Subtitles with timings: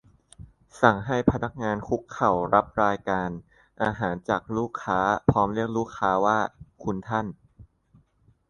[0.81, 3.29] สั่งให้พนักงานคุกเข่ารับรายการ
[3.83, 6.39] อาหารจากลูกค้าพร้อมเรียกลูกค้าว่า
[6.83, 7.25] "คุณท่าน"?